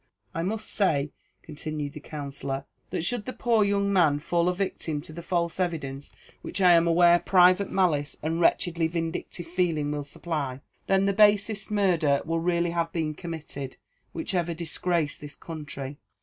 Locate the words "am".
6.73-6.87